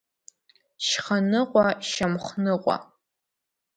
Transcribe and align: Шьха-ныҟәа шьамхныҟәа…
Шьха-ныҟәа 0.85 1.65
шьамхныҟәа… 1.89 2.75